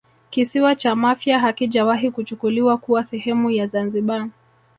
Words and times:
Kisiwa 0.29 0.75
cha 0.75 0.95
Mafia 0.95 1.39
hakijawahi 1.39 2.11
kuchukuliwa 2.11 2.77
kuwa 2.77 3.03
sehemu 3.03 3.49
ya 3.51 3.67
Zanzibar 3.67 4.29